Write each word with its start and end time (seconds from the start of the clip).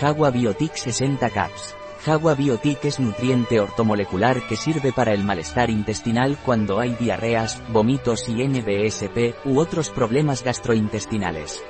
Jagua 0.00 0.30
Biotic 0.30 0.74
60 0.74 1.30
Caps. 1.30 1.76
Jagua 2.04 2.34
Biotic 2.34 2.84
es 2.84 2.98
nutriente 2.98 3.60
ortomolecular 3.60 4.42
que 4.48 4.56
sirve 4.56 4.92
para 4.92 5.12
el 5.12 5.22
malestar 5.22 5.70
intestinal 5.70 6.36
cuando 6.44 6.80
hay 6.80 6.94
diarreas, 6.94 7.62
vómitos 7.68 8.28
y 8.28 8.46
NBSP 8.46 9.36
u 9.44 9.60
otros 9.60 9.90
problemas 9.90 10.42
gastrointestinales. 10.42 11.62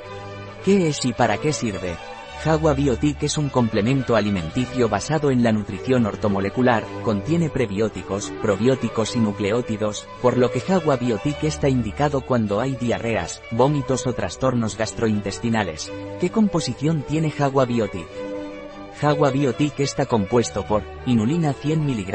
¿Qué 0.64 0.88
es 0.88 1.04
y 1.04 1.12
para 1.12 1.36
qué 1.36 1.52
sirve? 1.52 1.96
Jagua 2.42 2.74
Biotic 2.74 3.22
es 3.22 3.38
un 3.38 3.48
complemento 3.48 4.16
alimenticio 4.16 4.88
basado 4.88 5.30
en 5.30 5.42
la 5.42 5.52
nutrición 5.52 6.04
ortomolecular, 6.04 6.84
contiene 7.02 7.48
prebióticos, 7.48 8.32
probióticos 8.42 9.16
y 9.16 9.20
nucleótidos, 9.20 10.06
por 10.20 10.36
lo 10.36 10.50
que 10.50 10.60
Jagua 10.60 10.96
Biotic 10.96 11.42
está 11.44 11.70
indicado 11.70 12.20
cuando 12.20 12.60
hay 12.60 12.76
diarreas, 12.76 13.40
vómitos 13.50 14.06
o 14.06 14.12
trastornos 14.12 14.76
gastrointestinales. 14.76 15.90
¿Qué 16.20 16.30
composición 16.30 17.02
tiene 17.02 17.30
Jagua 17.30 17.64
Biotic? 17.64 18.06
Jagua 19.00 19.30
Biotic 19.30 19.80
está 19.80 20.04
compuesto 20.04 20.66
por 20.66 20.82
inulina 21.06 21.54
100 21.54 21.80
mg, 21.84 22.14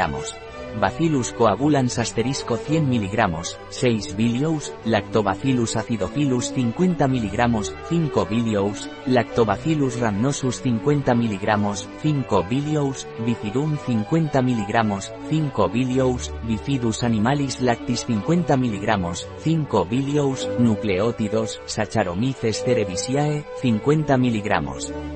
Bacillus 0.79 1.33
coagulans 1.33 1.97
asterisco 1.99 2.57
100 2.57 2.83
mg, 2.83 3.45
6 3.69 4.15
bilious, 4.15 4.73
Lactobacillus 4.85 5.75
acidophilus 5.75 6.53
50 6.53 7.07
mg, 7.07 7.73
5 7.89 8.29
bilious, 8.29 8.89
Lactobacillus 9.05 9.99
rhamnosus 9.99 10.61
50 10.61 11.15
mg, 11.15 11.75
5 12.01 12.49
bilious, 12.49 13.07
Bifidum 13.25 13.77
50 13.77 14.41
mg, 14.41 15.01
5 15.29 15.69
bilious, 15.71 16.33
Bifidus 16.43 17.03
animalis 17.03 17.61
lactis 17.61 18.05
50 18.05 18.57
mg, 18.57 19.15
5 19.43 19.89
bilious, 19.89 20.47
nucleótidos, 20.59 21.61
Saccharomyces 21.65 22.63
cerevisiae, 22.63 23.45
50 23.61 24.17
mg. 24.17 24.49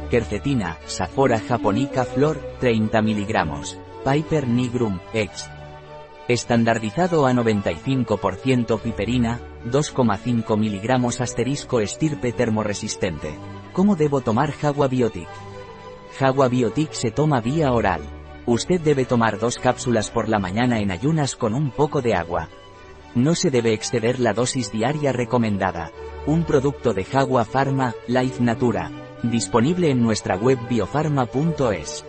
Quercetina, 0.09 0.77
Saphora 0.85 1.39
japonica 1.39 2.05
flor, 2.05 2.37
30 2.59 3.01
mg. 3.01 3.82
Piper 4.03 4.49
nigrum, 4.49 4.99
ex. 5.13 5.49
Estandardizado 6.27 7.25
a 7.25 7.31
95% 7.31 8.81
piperina, 8.81 9.39
2,5 9.65 10.57
mg 10.57 11.21
asterisco 11.21 11.79
estirpe 11.79 12.33
termoresistente. 12.33 13.33
¿Cómo 13.71 13.95
debo 13.95 14.19
tomar 14.19 14.51
Jagua 14.51 14.89
Biotic? 14.89 15.29
Jagua 16.19 16.49
Biotic 16.49 16.91
se 16.91 17.11
toma 17.11 17.39
vía 17.39 17.71
oral. 17.71 18.01
Usted 18.45 18.81
debe 18.81 19.05
tomar 19.05 19.39
dos 19.39 19.57
cápsulas 19.57 20.11
por 20.11 20.27
la 20.27 20.37
mañana 20.37 20.79
en 20.79 20.91
ayunas 20.91 21.37
con 21.37 21.53
un 21.53 21.71
poco 21.71 22.01
de 22.01 22.13
agua. 22.13 22.49
No 23.15 23.35
se 23.35 23.51
debe 23.51 23.73
exceder 23.73 24.19
la 24.19 24.33
dosis 24.33 24.69
diaria 24.69 25.13
recomendada. 25.13 25.91
Un 26.25 26.43
producto 26.43 26.93
de 26.93 27.05
Jagua 27.05 27.45
Pharma, 27.45 27.95
Life 28.07 28.43
Natura. 28.43 28.91
Disponible 29.23 29.91
en 29.91 30.01
nuestra 30.01 30.35
web 30.35 30.59
biofarma.es. 30.67 32.05